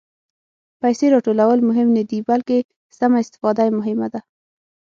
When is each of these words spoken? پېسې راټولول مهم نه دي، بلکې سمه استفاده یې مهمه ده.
پېسې 0.81 1.05
راټولول 1.15 1.59
مهم 1.69 1.87
نه 1.97 2.03
دي، 2.09 2.19
بلکې 2.29 2.57
سمه 2.97 3.17
استفاده 3.23 3.61
یې 3.67 3.71
مهمه 3.79 4.07
ده. 4.13 4.21